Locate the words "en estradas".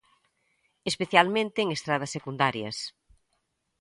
1.61-2.13